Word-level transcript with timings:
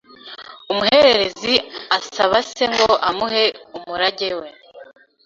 Umuhererezi 0.71 1.55
asaba 1.97 2.37
se 2.49 2.63
ngo 2.73 2.89
amuhe 3.09 3.43
umurage 3.77 4.29
we 4.39 4.47